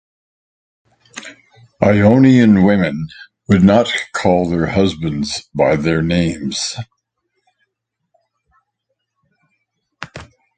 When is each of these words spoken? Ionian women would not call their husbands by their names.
Ionian 1.83 2.63
women 2.63 3.07
would 3.47 3.63
not 3.63 3.87
call 4.13 4.49
their 4.49 4.65
husbands 4.65 5.47
by 5.53 5.75
their 5.75 6.01
names. 6.01 6.75